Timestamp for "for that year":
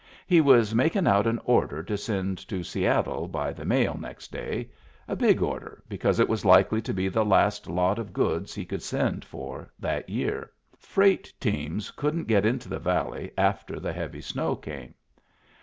9.23-10.49